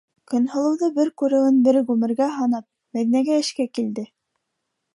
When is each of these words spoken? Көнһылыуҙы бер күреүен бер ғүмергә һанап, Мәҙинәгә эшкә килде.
Көнһылыуҙы 0.31 0.87
бер 0.95 1.11
күреүен 1.23 1.59
бер 1.67 1.79
ғүмергә 1.89 2.29
һанап, 2.37 2.67
Мәҙинәгә 2.99 3.39
эшкә 3.43 3.67
килде. 3.79 4.07